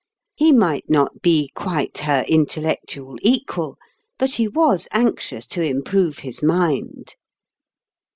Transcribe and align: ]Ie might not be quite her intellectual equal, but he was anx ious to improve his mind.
]Ie 0.41 0.51
might 0.51 0.89
not 0.89 1.21
be 1.21 1.51
quite 1.53 1.99
her 1.99 2.25
intellectual 2.27 3.17
equal, 3.21 3.77
but 4.17 4.31
he 4.33 4.47
was 4.47 4.87
anx 4.91 5.31
ious 5.31 5.45
to 5.45 5.61
improve 5.61 6.17
his 6.17 6.41
mind. 6.41 7.13